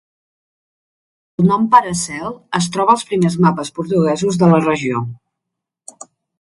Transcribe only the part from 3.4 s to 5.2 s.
mapes portuguesos de la regió.